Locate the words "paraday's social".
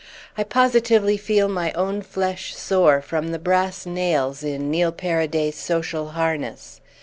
4.91-6.13